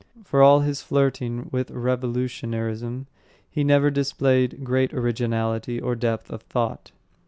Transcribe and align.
For 0.23 0.41
all 0.41 0.61
his 0.61 0.81
flirting 0.81 1.47
with 1.53 1.69
revolutionarism, 1.69 3.05
he 3.47 3.63
never 3.63 3.91
displayed 3.91 4.63
great 4.63 4.95
originality 4.95 5.79
or 5.79 5.93
depth 5.95 6.31
of 6.31 6.41
thought. 6.41 6.91